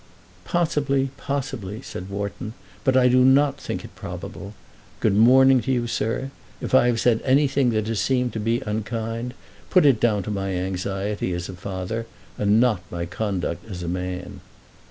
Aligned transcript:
"Possibly; 0.45 1.11
possibly," 1.15 1.83
said 1.83 2.09
Wharton, 2.09 2.55
"but 2.83 2.97
I 2.97 3.07
do 3.07 3.23
not 3.23 3.61
think 3.61 3.85
it 3.85 3.93
probable. 3.95 4.55
Good 4.99 5.13
morning 5.15 5.61
to 5.61 5.71
you, 5.71 5.85
sir. 5.85 6.31
If 6.59 6.73
I 6.73 6.87
have 6.87 6.99
said 6.99 7.21
anything 7.23 7.69
that 7.69 7.85
has 7.87 7.99
seemed 7.99 8.33
to 8.33 8.39
be 8.39 8.63
unkind, 8.65 9.35
put 9.69 9.85
it 9.85 9.99
down 9.99 10.23
to 10.23 10.31
my 10.31 10.53
anxiety 10.55 11.33
as 11.33 11.49
a 11.49 11.53
father 11.53 12.07
and 12.35 12.59
not 12.59 12.77
to 12.89 12.95
my 12.95 13.05
conduct 13.05 13.69
as 13.69 13.83
a 13.83 13.87
man." 13.87 14.39